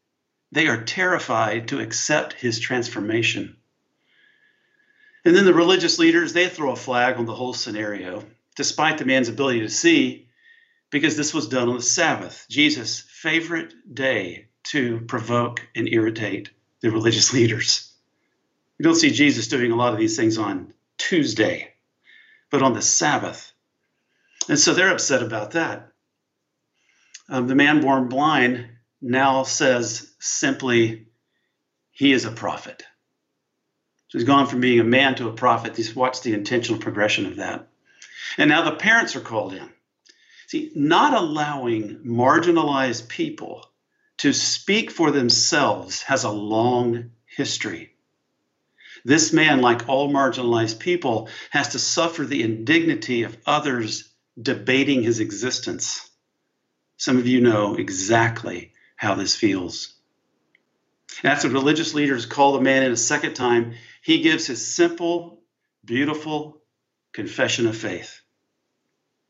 they 0.53 0.67
are 0.69 0.85
terrified 0.85 1.69
to 1.69 1.81
accept 1.81 2.35
his 2.35 2.61
transformation. 2.61 3.57
And 5.25 5.35
then 5.35 5.47
the 5.47 5.55
religious 5.55 5.99
leaders, 5.99 6.35
they 6.35 6.49
throw 6.49 6.73
a 6.73 6.77
flag 6.77 7.17
on 7.17 7.25
the 7.25 7.35
whole 7.35 7.55
scenario, 7.55 8.25
despite 8.57 8.99
the 8.99 9.07
man's 9.07 9.31
ability 9.31 9.61
to 9.61 9.71
see, 9.71 10.29
because 10.91 11.17
this 11.17 11.33
was 11.33 11.49
done 11.49 11.71
on 11.71 11.77
the 11.77 11.83
Sabbath, 11.83 12.45
Jesus' 12.51 13.01
favorite 13.01 13.73
day 13.91 14.49
to 14.65 15.01
provoke 15.01 15.67
and 15.75 15.89
irritate 15.89 16.51
the 16.83 16.91
religious 16.91 17.33
leaders. 17.33 17.91
We 18.79 18.83
don't 18.83 18.97
see 18.97 19.13
Jesus 19.13 19.49
doing 19.49 19.73
a 19.73 19.77
lot 19.77 19.95
of 19.95 19.99
these 19.99 20.17
things 20.17 20.37
on 20.37 20.75
Tuesday, 20.99 21.73
but 22.51 22.63
on 22.63 22.75
the 22.75 22.83
Sabbath. 22.83 23.51
And 24.51 24.59
so 24.59 24.75
they're 24.75 24.93
upset 24.93 25.23
about 25.23 25.53
that 25.53 25.92
um, 27.33 27.47
the 27.47 27.55
man 27.55 27.81
born 27.81 28.09
blind 28.09 28.67
now 29.01 29.43
says 29.43 30.13
simply, 30.21 31.07
he 31.91 32.13
is 32.13 32.27
a 32.27 32.31
prophet. 32.31 32.83
So 34.09 34.19
he's 34.19 34.27
gone 34.27 34.47
from 34.47 34.61
being 34.61 34.81
a 34.81 34.85
man 34.85 35.15
to 35.15 35.29
a 35.29 35.33
prophet. 35.33 35.75
Just 35.75 35.97
watch 35.97 36.21
the 36.21 36.35
intentional 36.35 36.79
progression 36.79 37.25
of 37.25 37.37
that. 37.37 37.69
And 38.37 38.51
now 38.51 38.63
the 38.63 38.77
parents 38.77 39.17
are 39.17 39.21
called 39.21 39.55
in. 39.55 39.67
See, 40.49 40.71
not 40.75 41.15
allowing 41.15 42.01
marginalized 42.05 43.09
people 43.09 43.65
to 44.19 44.35
speak 44.35 44.91
for 44.91 45.11
themselves 45.11 46.03
has 46.03 46.25
a 46.25 46.31
long 46.31 47.13
history. 47.25 47.95
This 49.07 49.33
man, 49.33 49.63
like 49.63 49.89
all 49.89 50.13
marginalized 50.13 50.81
people, 50.81 51.31
has 51.49 51.71
to 51.71 51.79
suffer 51.79 52.25
the 52.27 52.43
indignity 52.43 53.23
of 53.23 53.39
others 53.47 54.13
debating 54.41 55.03
his 55.03 55.19
existence. 55.19 56.11
Some 57.03 57.19
of 57.19 57.27
you 57.27 57.41
know 57.41 57.75
exactly 57.75 58.71
how 58.95 59.17
this 59.17 59.35
feels. 59.35 59.93
After 61.25 61.49
religious 61.49 61.95
leaders 61.95 62.27
call 62.27 62.53
the 62.53 62.61
man 62.61 62.85
in 62.85 62.93
a 62.93 62.97
second 62.97 63.35
time, 63.35 63.75
he 64.03 64.21
gives 64.21 64.47
his 64.47 64.73
simple, 64.73 65.43
beautiful 65.85 66.63
confession 67.13 67.67
of 67.67 67.77
faith. 67.77 68.21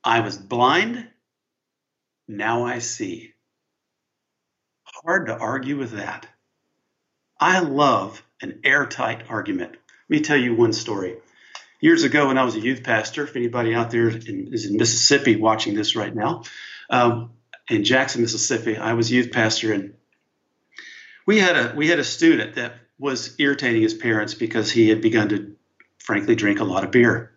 I 0.04 0.20
was 0.20 0.36
blind, 0.36 1.08
now 2.28 2.66
I 2.66 2.80
see. 2.80 3.32
Hard 4.84 5.28
to 5.28 5.38
argue 5.38 5.78
with 5.78 5.92
that. 5.92 6.26
I 7.40 7.60
love 7.60 8.22
an 8.42 8.60
airtight 8.64 9.30
argument. 9.30 9.70
Let 10.10 10.10
me 10.10 10.20
tell 10.20 10.36
you 10.36 10.54
one 10.54 10.74
story. 10.74 11.16
Years 11.80 12.04
ago, 12.04 12.26
when 12.26 12.36
I 12.36 12.44
was 12.44 12.54
a 12.54 12.60
youth 12.60 12.84
pastor, 12.84 13.24
if 13.24 13.34
anybody 13.34 13.74
out 13.74 13.90
there 13.90 14.08
is 14.10 14.66
in 14.66 14.76
Mississippi 14.76 15.36
watching 15.36 15.74
this 15.74 15.96
right 15.96 16.14
now, 16.14 16.42
um, 16.90 17.30
in 17.68 17.84
Jackson, 17.84 18.22
Mississippi. 18.22 18.76
I 18.76 18.94
was 18.94 19.10
youth 19.10 19.32
pastor, 19.32 19.72
and 19.72 19.94
we 21.26 21.38
had 21.38 21.56
a 21.56 21.74
we 21.76 21.88
had 21.88 21.98
a 21.98 22.04
student 22.04 22.56
that 22.56 22.74
was 22.98 23.34
irritating 23.38 23.82
his 23.82 23.94
parents 23.94 24.34
because 24.34 24.70
he 24.70 24.88
had 24.88 25.00
begun 25.00 25.28
to, 25.30 25.56
frankly, 25.98 26.34
drink 26.34 26.60
a 26.60 26.64
lot 26.64 26.84
of 26.84 26.90
beer. 26.90 27.32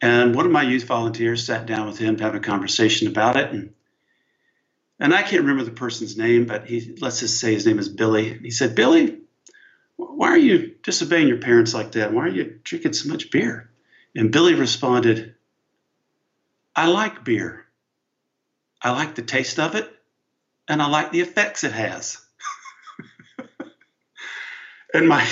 And 0.00 0.34
one 0.34 0.46
of 0.46 0.52
my 0.52 0.62
youth 0.62 0.84
volunteers 0.84 1.46
sat 1.46 1.66
down 1.66 1.86
with 1.86 1.98
him 1.98 2.16
to 2.16 2.24
have 2.24 2.34
a 2.34 2.40
conversation 2.40 3.08
about 3.08 3.36
it, 3.36 3.52
and 3.52 3.74
and 4.98 5.12
I 5.14 5.22
can't 5.22 5.42
remember 5.42 5.64
the 5.64 5.72
person's 5.72 6.16
name, 6.16 6.46
but 6.46 6.66
he 6.66 6.96
let's 7.00 7.20
just 7.20 7.40
say 7.40 7.54
his 7.54 7.66
name 7.66 7.78
is 7.78 7.88
Billy. 7.88 8.38
He 8.38 8.50
said, 8.50 8.74
Billy, 8.74 9.18
why 9.96 10.28
are 10.28 10.38
you 10.38 10.74
disobeying 10.82 11.28
your 11.28 11.38
parents 11.38 11.74
like 11.74 11.92
that? 11.92 12.12
Why 12.12 12.24
are 12.24 12.28
you 12.28 12.60
drinking 12.62 12.92
so 12.92 13.08
much 13.08 13.30
beer? 13.30 13.70
And 14.14 14.30
Billy 14.30 14.54
responded, 14.54 15.34
I 16.76 16.86
like 16.88 17.24
beer. 17.24 17.66
I 18.82 18.90
like 18.90 19.14
the 19.14 19.22
taste 19.22 19.58
of 19.58 19.74
it, 19.74 19.88
and 20.68 20.82
I 20.82 20.88
like 20.88 21.12
the 21.12 21.20
effects 21.20 21.64
it 21.64 21.72
has. 21.72 22.20
and 24.94 25.08
my 25.08 25.26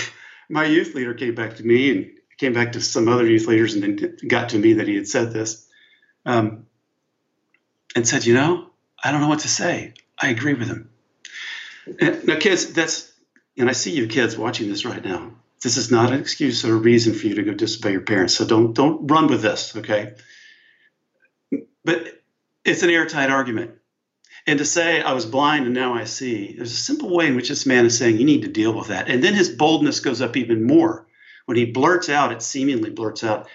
my 0.49 0.65
youth 0.65 0.95
leader 0.95 1.15
came 1.15 1.35
back 1.35 1.57
to 1.57 1.67
me 1.67 1.91
and 1.91 2.11
came 2.39 2.53
back 2.53 2.73
to 2.73 2.81
some 2.81 3.09
other 3.09 3.27
youth 3.27 3.47
leaders 3.47 3.75
and 3.75 3.83
then 3.83 4.17
got 4.27 4.51
to 4.51 4.59
me 4.59 4.75
that 4.75 4.89
he 4.89 4.97
had 4.97 5.07
said 5.07 5.33
this 5.33 5.69
um, 6.25 6.67
and 7.95 8.09
said, 8.09 8.25
you 8.25 8.35
know, 8.35 8.71
I 9.03 9.13
don't 9.13 9.21
know 9.21 9.29
what 9.29 9.41
to 9.41 9.49
say. 9.49 9.95
I 10.19 10.29
agree 10.29 10.55
with 10.55 10.69
him. 10.69 10.91
And, 12.01 12.27
now, 12.27 12.39
kids, 12.39 12.73
that's 12.73 13.13
and 13.57 13.69
I 13.69 13.73
see 13.73 13.93
you 13.93 14.07
kids 14.07 14.37
watching 14.37 14.69
this 14.69 14.85
right 14.85 15.05
now. 15.05 15.33
This 15.63 15.77
is 15.77 15.91
not 15.91 16.13
an 16.13 16.21
excuse 16.21 16.65
or 16.65 16.75
a 16.75 16.79
reason 16.79 17.15
for 17.15 17.27
you 17.27 17.35
to 17.35 17.43
go 17.43 17.53
disobey 17.53 17.93
your 17.93 18.01
parents. 18.01 18.35
So 18.35 18.47
don't 18.47 18.73
don't 18.73 19.07
run 19.11 19.27
with 19.27 19.43
this, 19.43 19.77
okay? 19.77 20.15
But 21.85 22.20
it's 22.65 22.83
an 22.83 22.91
airtight 22.91 23.31
argument. 23.31 23.73
And 24.47 24.59
to 24.59 24.65
say, 24.65 25.03
I 25.03 25.13
was 25.13 25.27
blind 25.27 25.67
and 25.67 25.75
now 25.75 25.95
I 25.95 26.05
see, 26.05 26.55
there's 26.57 26.73
a 26.73 26.77
simple 26.77 27.15
way 27.15 27.27
in 27.27 27.37
which 27.37 27.51
this 27.51 27.67
man 27.67 27.85
is 27.85 27.99
saying, 27.99 28.17
you 28.17 28.25
need 28.25 28.43
to 28.43 28.49
deal 28.49 28.73
with 28.73 28.89
that. 28.89 29.09
And 29.09 29.23
then 29.23 29.35
his 29.35 29.51
boldness 29.51 30.01
goes 30.01 30.23
up 30.23 30.37
even 30.37 30.67
more 30.67 31.07
when 31.51 31.57
he 31.57 31.65
blurts 31.65 32.09
out, 32.09 32.31
it 32.31 32.43
seemingly 32.43 32.91
blurts 32.91 33.25
out 33.25 33.49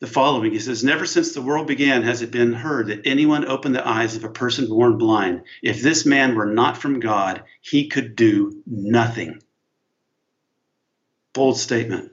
the 0.00 0.06
following 0.06 0.52
He 0.52 0.58
says, 0.58 0.82
Never 0.82 1.04
since 1.04 1.34
the 1.34 1.42
world 1.42 1.66
began 1.66 2.02
has 2.02 2.22
it 2.22 2.30
been 2.30 2.54
heard 2.54 2.86
that 2.86 3.06
anyone 3.06 3.44
opened 3.44 3.74
the 3.74 3.86
eyes 3.86 4.16
of 4.16 4.24
a 4.24 4.30
person 4.30 4.68
born 4.68 4.96
blind. 4.96 5.42
If 5.62 5.82
this 5.82 6.06
man 6.06 6.34
were 6.34 6.46
not 6.46 6.78
from 6.78 6.98
God, 6.98 7.42
he 7.60 7.88
could 7.88 8.16
do 8.16 8.62
nothing. 8.66 9.42
Bold 11.34 11.58
statement. 11.58 12.12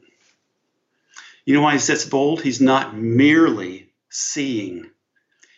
You 1.45 1.55
know 1.55 1.61
why 1.61 1.71
he 1.71 1.79
says 1.79 2.05
bold? 2.05 2.41
He's 2.41 2.59
not 2.59 2.93
merely 2.93 3.93
seeing 4.09 4.89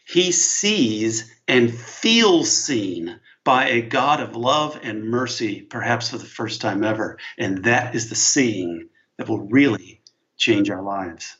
he 0.05 0.31
sees 0.31 1.33
and 1.47 1.73
feels 1.73 2.51
seen 2.51 3.19
by 3.43 3.69
a 3.69 3.81
God 3.81 4.21
of 4.21 4.35
love 4.35 4.79
and 4.83 5.09
mercy, 5.09 5.61
perhaps 5.61 6.09
for 6.09 6.17
the 6.17 6.25
first 6.25 6.61
time 6.61 6.83
ever. 6.83 7.17
And 7.37 7.65
that 7.65 7.95
is 7.95 8.09
the 8.09 8.15
seeing 8.15 8.89
that 9.17 9.27
will 9.27 9.47
really 9.47 10.01
change 10.37 10.69
our 10.69 10.81
lives. 10.81 11.35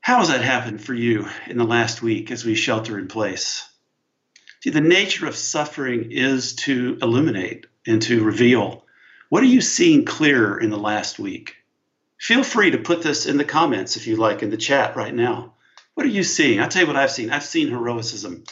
How 0.00 0.18
has 0.18 0.28
that 0.28 0.42
happened 0.42 0.82
for 0.82 0.94
you 0.94 1.28
in 1.46 1.58
the 1.58 1.64
last 1.64 2.00
week 2.00 2.30
as 2.30 2.44
we 2.44 2.54
shelter 2.54 2.98
in 2.98 3.08
place? 3.08 3.68
See, 4.60 4.70
the 4.70 4.80
nature 4.80 5.26
of 5.26 5.36
suffering 5.36 6.12
is 6.12 6.54
to 6.56 6.98
illuminate 7.02 7.66
and 7.86 8.00
to 8.02 8.24
reveal. 8.24 8.84
What 9.28 9.42
are 9.42 9.46
you 9.46 9.60
seeing 9.60 10.04
clearer 10.04 10.58
in 10.58 10.70
the 10.70 10.78
last 10.78 11.18
week? 11.18 11.56
Feel 12.18 12.42
free 12.42 12.70
to 12.70 12.78
put 12.78 13.02
this 13.02 13.26
in 13.26 13.36
the 13.36 13.44
comments 13.44 13.96
if 13.96 14.06
you 14.06 14.16
like 14.16 14.42
in 14.42 14.50
the 14.50 14.56
chat 14.56 14.96
right 14.96 15.14
now. 15.14 15.54
What 15.98 16.06
are 16.06 16.10
you 16.10 16.22
seeing? 16.22 16.60
I'll 16.60 16.68
tell 16.68 16.82
you 16.82 16.86
what 16.86 16.94
I've 16.94 17.10
seen. 17.10 17.30
I've 17.30 17.42
seen 17.42 17.70
heroism 17.70 18.44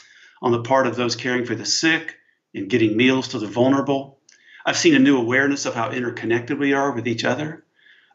on 0.43 0.51
the 0.51 0.65
part 0.65 0.89
of 0.89 0.97
those 0.97 1.15
caring 1.15 1.45
for 1.45 1.55
the 1.55 1.65
sick 1.65 2.17
and 2.53 2.69
getting 2.69 2.97
meals 2.97 3.29
to 3.29 3.39
the 3.39 3.47
vulnerable. 3.47 4.19
I've 4.67 4.77
seen 4.77 4.97
a 4.97 4.99
new 4.99 5.17
awareness 5.17 5.65
of 5.65 5.73
how 5.73 5.93
interconnected 5.93 6.59
we 6.59 6.73
are 6.73 6.91
with 6.91 7.07
each 7.07 7.23
other, 7.23 7.65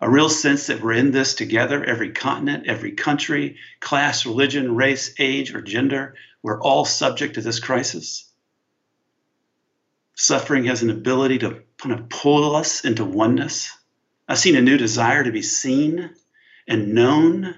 a 0.02 0.10
real 0.10 0.28
sense 0.28 0.68
that 0.68 0.82
we're 0.82 0.92
in 0.92 1.12
this 1.12 1.34
together, 1.34 1.82
every 1.82 2.12
continent, 2.12 2.68
every 2.68 2.92
country, 2.92 3.56
class, 3.80 4.26
religion, 4.26 4.76
race, 4.76 5.16
age, 5.18 5.56
or 5.56 5.62
gender. 5.62 6.16
We're 6.44 6.62
all 6.62 6.84
subject 6.84 7.36
to 7.36 7.42
this 7.42 7.62
crisis. 7.62 8.30
Suffering 10.14 10.66
has 10.66 10.84
an 10.84 10.90
ability 10.90 11.38
to 11.38 11.62
kind 11.78 11.98
of 11.98 12.10
pull 12.10 12.54
us 12.54 12.84
into 12.84 13.06
oneness. 13.06 13.72
I've 14.28 14.40
seen 14.40 14.58
a 14.58 14.62
new 14.62 14.76
desire 14.76 15.24
to 15.24 15.32
be 15.32 15.42
seen 15.42 16.10
and 16.68 16.94
known 16.94 17.56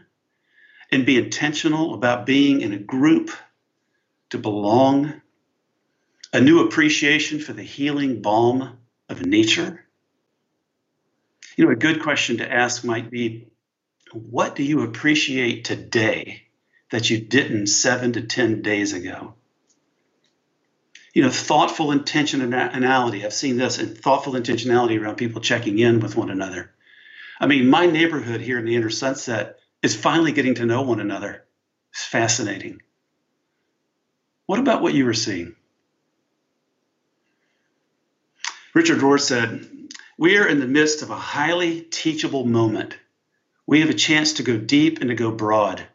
and 0.94 1.08
be 1.08 1.18
intentional 1.18 1.96
about 1.96 2.28
being 2.28 2.62
in 2.62 2.72
a 2.72 2.78
group, 2.78 3.32
to 4.30 4.38
belong, 4.38 5.22
a 6.32 6.40
new 6.40 6.64
appreciation 6.64 7.40
for 7.40 7.52
the 7.52 7.64
healing 7.64 8.22
balm 8.22 8.78
of 9.10 9.26
nature. 9.26 9.84
You 11.58 11.66
know, 11.66 11.72
a 11.72 11.76
good 11.76 12.04
question 12.04 12.38
to 12.38 12.52
ask 12.52 12.84
might 12.84 13.10
be 13.10 13.48
what 14.12 14.56
do 14.56 14.62
you 14.62 14.84
appreciate 14.84 15.66
today 15.66 16.44
that 16.92 17.10
you 17.10 17.20
didn't 17.20 17.68
seven 17.68 18.14
to 18.14 18.22
10 18.22 18.62
days 18.62 18.94
ago? 18.94 19.34
You 21.12 21.24
know, 21.24 21.32
thoughtful 21.32 21.88
intentionality. 21.88 23.26
I've 23.26 23.34
seen 23.34 23.58
this 23.58 23.80
in 23.80 23.96
thoughtful 23.96 24.34
intentionality 24.34 25.02
around 25.02 25.16
people 25.16 25.42
checking 25.42 25.80
in 25.80 26.02
with 26.02 26.16
one 26.16 26.30
another. 26.30 26.72
I 27.40 27.48
mean, 27.48 27.68
my 27.68 27.88
neighborhood 27.88 28.42
here 28.42 28.60
in 28.60 28.66
the 28.66 28.76
inner 28.76 28.92
sunset 28.92 29.58
is 29.84 29.96
finally 29.96 30.32
getting 30.32 30.56
to 30.56 30.66
know 30.66 30.82
one 30.82 31.02
another. 31.02 31.44
It's 31.92 32.06
fascinating. 32.06 32.82
What 34.46 34.60
about 34.60 34.82
what 34.82 34.94
you 34.94 35.06
were 35.06 35.14
seeing? 35.14 35.56
Richard 38.74 39.00
Rohr 39.00 39.20
said, 39.20 39.70
We 40.18 40.38
are 40.38 40.48
in 40.48 40.60
the 40.60 40.68
midst 40.68 41.02
of 41.02 41.12
a 41.12 41.16
highly 41.16 41.82
teachable 41.82 42.46
moment. 42.46 42.98
We 43.68 43.82
have 43.82 43.90
a 43.90 43.94
chance 43.94 44.34
to 44.34 44.44
go 44.44 44.58
deep 44.58 45.02
and 45.02 45.10
to 45.10 45.16
go 45.16 45.32
broad. 45.32 45.86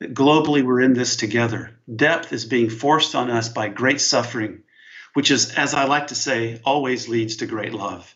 Globally, 0.00 0.62
we're 0.62 0.80
in 0.80 0.92
this 0.92 1.16
together. 1.16 1.78
Depth 1.94 2.32
is 2.32 2.44
being 2.44 2.70
forced 2.70 3.14
on 3.14 3.30
us 3.30 3.48
by 3.48 3.68
great 3.68 4.00
suffering, 4.00 4.62
which 5.14 5.30
is, 5.30 5.52
as 5.54 5.74
I 5.74 5.84
like 5.84 6.08
to 6.08 6.14
say, 6.14 6.60
always 6.64 7.08
leads 7.08 7.36
to 7.36 7.46
great 7.46 7.72
love. 7.74 8.14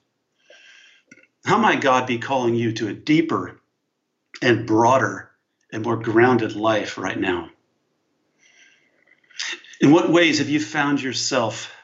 How 1.45 1.59
might 1.59 1.81
God 1.81 2.07
be 2.07 2.19
calling 2.19 2.55
you 2.55 2.73
to 2.75 2.89
a 2.89 2.95
deeper 2.95 3.61
and 4.43 4.67
broader 4.67 5.31
and 5.73 5.83
more 5.83 5.97
grounded 5.97 6.55
life 6.55 6.99
right 6.99 7.19
now? 7.19 7.51
In 9.81 9.91
what 9.91 10.11
ways 10.11 10.39
have 10.39 10.49
you 10.49 10.61
found 10.61 11.01
yourself 11.01 11.75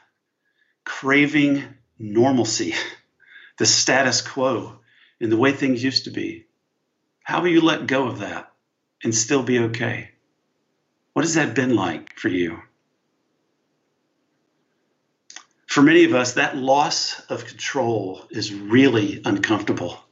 craving 0.85 1.63
normalcy, 1.97 2.73
the 3.57 3.65
status 3.65 4.21
quo, 4.21 4.79
in 5.19 5.29
the 5.29 5.37
way 5.37 5.51
things 5.51 5.83
used 5.83 6.05
to 6.05 6.11
be? 6.11 6.45
How 7.23 7.41
will 7.41 7.49
you 7.49 7.61
let 7.61 7.87
go 7.87 8.07
of 8.07 8.19
that 8.19 8.51
and 9.03 9.13
still 9.13 9.43
be 9.43 9.59
okay? 9.59 10.11
What 11.13 11.25
has 11.25 11.35
that 11.35 11.55
been 11.55 11.75
like 11.75 12.17
for 12.17 12.29
you? 12.29 12.59
For 15.67 15.83
many 15.83 16.05
of 16.05 16.15
us, 16.15 16.33
that 16.33 16.57
loss 16.57 17.19
of 17.27 17.45
control 17.45 18.25
is 18.31 18.53
really 18.53 19.21
uncomfortable. 19.23 20.03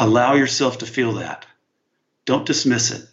Allow 0.00 0.34
yourself 0.34 0.78
to 0.78 0.86
feel 0.86 1.14
that. 1.14 1.44
Don't 2.24 2.46
dismiss 2.46 2.92
it 2.92 3.04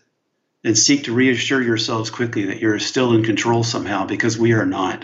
and 0.64 0.78
seek 0.78 1.06
to 1.06 1.14
reassure 1.14 1.62
yourselves 1.62 2.12
quickly 2.12 2.46
that 2.46 2.60
you're 2.60 2.78
still 2.78 3.14
in 3.14 3.24
control 3.24 3.64
somehow 3.64 4.06
because 4.06 4.38
we 4.38 4.54
are 4.54 4.68
not. 4.68 5.04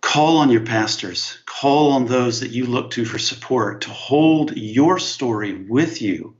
Call 0.00 0.36
on 0.36 0.50
your 0.50 0.64
pastors, 0.64 1.38
call 1.44 1.90
on 1.92 2.06
those 2.06 2.40
that 2.40 2.52
you 2.52 2.66
look 2.66 2.92
to 2.92 3.04
for 3.04 3.18
support 3.18 3.80
to 3.80 3.90
hold 3.90 4.56
your 4.56 5.00
story 5.00 5.54
with 5.54 6.00
you 6.00 6.36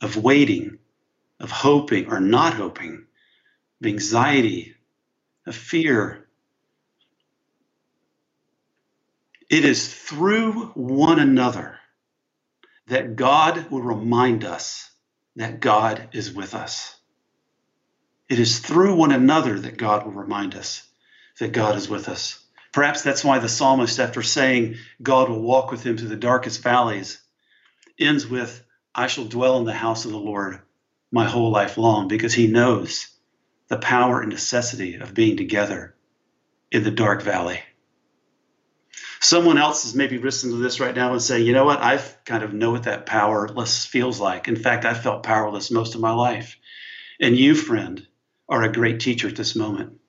of 0.00 0.16
waiting, 0.16 0.78
of 1.38 1.52
hoping 1.52 2.06
or 2.08 2.18
not 2.18 2.54
hoping, 2.54 3.06
of 3.80 3.86
anxiety, 3.86 4.74
of 5.46 5.54
fear. 5.54 6.26
It 9.48 9.64
is 9.64 9.86
through 9.86 10.72
one 10.74 11.20
another 11.20 11.78
that 12.86 13.16
God 13.16 13.70
will 13.70 13.82
remind 13.82 14.44
us 14.44 14.90
that 15.36 15.60
God 15.60 16.08
is 16.12 16.32
with 16.32 16.54
us. 16.54 16.96
It 18.28 18.38
is 18.38 18.58
through 18.58 18.96
one 18.96 19.12
another 19.12 19.58
that 19.58 19.76
God 19.76 20.04
will 20.04 20.12
remind 20.12 20.54
us 20.54 20.86
that 21.38 21.52
God 21.52 21.76
is 21.76 21.88
with 21.88 22.08
us. 22.08 22.42
Perhaps 22.72 23.02
that's 23.02 23.24
why 23.24 23.38
the 23.38 23.48
psalmist, 23.48 23.98
after 24.00 24.22
saying 24.22 24.76
God 25.02 25.28
will 25.28 25.42
walk 25.42 25.70
with 25.70 25.82
him 25.82 25.96
through 25.96 26.08
the 26.08 26.16
darkest 26.16 26.62
valleys, 26.62 27.20
ends 27.98 28.26
with, 28.26 28.64
I 28.94 29.06
shall 29.06 29.24
dwell 29.24 29.58
in 29.58 29.64
the 29.64 29.72
house 29.72 30.04
of 30.04 30.10
the 30.10 30.18
Lord 30.18 30.60
my 31.10 31.26
whole 31.26 31.50
life 31.50 31.76
long, 31.76 32.08
because 32.08 32.32
he 32.32 32.46
knows 32.46 33.08
the 33.68 33.76
power 33.76 34.20
and 34.20 34.30
necessity 34.30 34.94
of 34.94 35.14
being 35.14 35.36
together 35.36 35.94
in 36.70 36.84
the 36.84 36.90
dark 36.90 37.22
valley. 37.22 37.60
Someone 39.22 39.56
else 39.56 39.84
is 39.84 39.94
maybe 39.94 40.18
listening 40.18 40.56
to 40.56 40.60
this 40.60 40.80
right 40.80 40.96
now 40.96 41.12
and 41.12 41.22
saying, 41.22 41.46
you 41.46 41.52
know 41.52 41.64
what, 41.64 41.80
I 41.80 41.98
kind 42.24 42.42
of 42.42 42.52
know 42.52 42.72
what 42.72 42.82
that 42.82 43.06
powerless 43.06 43.86
feels 43.86 44.18
like. 44.18 44.48
In 44.48 44.56
fact, 44.56 44.84
I 44.84 44.94
felt 44.94 45.22
powerless 45.22 45.70
most 45.70 45.94
of 45.94 46.00
my 46.00 46.10
life. 46.10 46.56
And 47.20 47.36
you, 47.36 47.54
friend, 47.54 48.04
are 48.48 48.64
a 48.64 48.72
great 48.72 48.98
teacher 48.98 49.28
at 49.28 49.36
this 49.36 49.54
moment. 49.54 50.00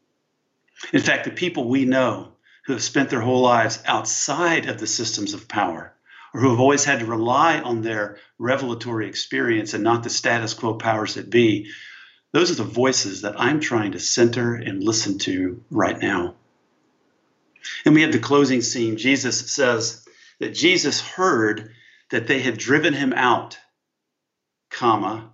In 0.92 1.00
fact, 1.00 1.26
the 1.26 1.32
people 1.32 1.70
we 1.70 1.86
know 1.86 2.32
who 2.66 2.74
have 2.74 2.82
spent 2.82 3.12
their 3.12 3.22
whole 3.22 3.42
lives 3.42 3.84
outside 3.86 4.68
of 4.68 4.80
the 4.80 4.88
systems 4.88 5.36
of 5.36 5.48
power, 5.48 5.94
or 6.34 6.42
who 6.42 6.50
have 6.50 6.60
always 6.60 6.84
had 6.84 7.02
to 7.02 7.06
rely 7.06 7.60
on 7.60 7.84
their 7.84 8.18
revelatory 8.40 9.08
experience 9.08 9.76
and 9.76 9.84
not 9.84 10.02
the 10.02 10.10
status 10.10 10.56
quo 10.56 10.74
powers 10.74 11.14
that 11.14 11.30
be, 11.30 11.70
those 12.32 12.50
are 12.50 12.56
the 12.56 12.64
voices 12.64 13.22
that 13.22 13.40
I'm 13.40 13.60
trying 13.60 13.92
to 13.92 14.00
center 14.00 14.56
and 14.56 14.84
listen 14.84 15.20
to 15.20 15.64
right 15.70 16.02
now. 16.02 16.34
And 17.86 17.96
we 17.96 18.02
have 18.02 18.12
the 18.12 18.20
closing 18.20 18.62
scene. 18.62 18.98
Jesus 18.98 19.52
says 19.52 20.06
that 20.40 20.54
Jesus 20.54 21.02
heard 21.02 21.72
that 22.12 22.28
they 22.28 22.40
had 22.40 22.58
driven 22.58 22.94
him 22.94 23.14
out, 23.14 23.58
comma, 24.70 25.32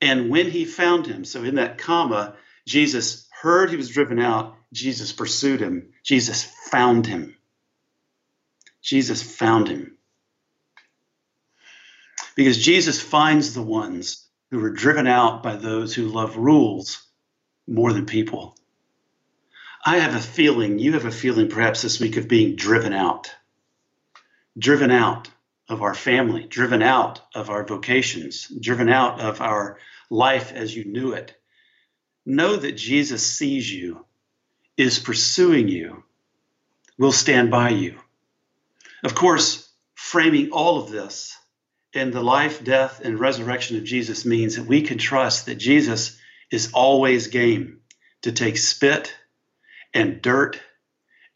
and 0.00 0.28
when 0.28 0.50
he 0.50 0.64
found 0.64 1.06
him, 1.06 1.24
so 1.24 1.44
in 1.44 1.54
that 1.54 1.78
comma, 1.78 2.36
Jesus 2.66 3.26
heard 3.40 3.70
he 3.70 3.76
was 3.76 3.88
driven 3.88 4.18
out, 4.18 4.54
Jesus 4.72 5.12
pursued 5.12 5.60
him, 5.60 5.92
Jesus 6.02 6.44
found 6.70 7.06
him. 7.06 7.36
Jesus 8.82 9.22
found 9.22 9.68
him. 9.68 9.96
Because 12.36 12.62
Jesus 12.62 13.00
finds 13.00 13.54
the 13.54 13.62
ones 13.62 14.28
who 14.50 14.58
were 14.58 14.70
driven 14.70 15.06
out 15.06 15.42
by 15.42 15.56
those 15.56 15.94
who 15.94 16.08
love 16.08 16.36
rules 16.36 17.02
more 17.66 17.92
than 17.92 18.04
people. 18.04 18.56
I 19.86 19.98
have 19.98 20.14
a 20.14 20.20
feeling, 20.20 20.78
you 20.78 20.94
have 20.94 21.04
a 21.04 21.10
feeling 21.10 21.48
perhaps 21.48 21.82
this 21.82 22.00
week 22.00 22.16
of 22.16 22.26
being 22.26 22.56
driven 22.56 22.94
out. 22.94 23.30
Driven 24.56 24.90
out 24.90 25.28
of 25.68 25.82
our 25.82 25.92
family, 25.92 26.44
driven 26.44 26.80
out 26.80 27.20
of 27.34 27.50
our 27.50 27.66
vocations, 27.66 28.48
driven 28.48 28.88
out 28.88 29.20
of 29.20 29.42
our 29.42 29.78
life 30.08 30.52
as 30.52 30.74
you 30.74 30.84
knew 30.84 31.12
it. 31.12 31.36
Know 32.24 32.56
that 32.56 32.78
Jesus 32.78 33.26
sees 33.26 33.70
you, 33.70 34.06
is 34.78 34.98
pursuing 34.98 35.68
you, 35.68 36.02
will 36.98 37.12
stand 37.12 37.50
by 37.50 37.68
you. 37.68 37.98
Of 39.02 39.14
course, 39.14 39.70
framing 39.94 40.50
all 40.50 40.80
of 40.80 40.90
this 40.90 41.36
in 41.92 42.10
the 42.10 42.22
life, 42.22 42.64
death, 42.64 43.00
and 43.04 43.20
resurrection 43.20 43.76
of 43.76 43.84
Jesus 43.84 44.24
means 44.24 44.56
that 44.56 44.66
we 44.66 44.80
can 44.80 44.96
trust 44.96 45.44
that 45.44 45.56
Jesus 45.56 46.18
is 46.50 46.72
always 46.72 47.26
game 47.26 47.80
to 48.22 48.32
take 48.32 48.56
spit 48.56 49.14
and 49.94 50.20
dirt 50.20 50.60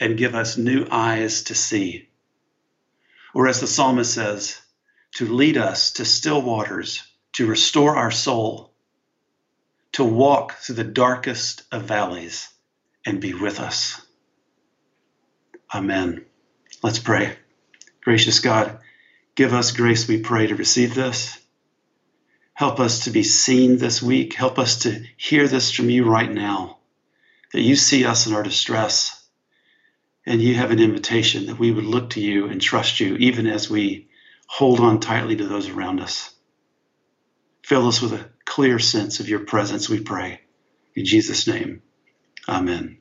and 0.01 0.19
give 0.19 0.35
us 0.35 0.59
new 0.59 0.87
eyes 0.91 1.45
to 1.45 1.55
see. 1.55 2.09
Or 3.33 3.47
as 3.47 3.61
the 3.61 3.67
psalmist 3.67 4.13
says, 4.13 4.61
to 5.15 5.27
lead 5.27 5.57
us 5.57 5.93
to 5.93 6.05
still 6.05 6.43
waters, 6.43 7.03
to 7.35 7.47
restore 7.47 7.97
our 7.97 8.11
soul, 8.11 8.73
to 9.93 10.05
walk 10.05 10.55
through 10.55 10.77
the 10.77 10.85
darkest 10.85 11.63
of 11.73 11.85
valleys 11.85 12.49
and 13.07 13.21
be 13.21 13.35
with 13.35 13.61
us. 13.61 14.01
Amen. 15.75 16.25
Let's 16.83 16.99
pray. 16.99 17.37
Gracious 18.03 18.41
God, 18.41 18.79
give 19.35 19.53
us 19.53 19.73
grace, 19.73 20.09
we 20.09 20.21
pray, 20.21 20.47
to 20.47 20.55
receive 20.55 20.95
this. 20.95 21.39
Help 22.55 22.81
us 22.81 23.05
to 23.05 23.11
be 23.11 23.23
seen 23.23 23.79
this 23.79 24.03
week. 24.03 24.35
Help 24.35 24.59
us 24.59 24.81
to 24.81 25.05
hear 25.17 25.47
this 25.47 25.71
from 25.71 25.91
you 25.91 26.05
right 26.05 26.31
now 26.31 26.78
that 27.53 27.63
you 27.63 27.77
see 27.77 28.05
us 28.05 28.27
in 28.27 28.35
our 28.35 28.43
distress 28.43 29.27
and 30.27 30.43
you 30.43 30.55
have 30.55 30.71
an 30.71 30.81
invitation 30.81 31.47
that 31.47 31.59
we 31.59 31.73
would 31.73 31.85
look 31.85 32.11
to 32.11 32.21
you 32.21 32.47
and 32.47 32.61
trust 32.61 33.01
you 33.01 33.17
even 33.17 33.47
as 33.47 33.71
we 33.71 34.09
hold 34.49 34.81
on 34.81 35.01
tightly 35.01 35.37
to 35.37 35.47
those 35.47 35.69
around 35.69 36.01
us. 36.01 36.35
Fill 37.65 37.89
us 37.89 38.03
with 38.03 38.13
a 38.15 38.31
clear 38.45 38.79
sense 38.79 39.21
of 39.21 39.29
your 39.29 39.41
presence, 39.41 39.89
we 39.89 40.01
pray. 40.01 40.41
In 40.95 41.05
Jesus' 41.05 41.47
name, 41.47 41.83
amen. 42.49 42.98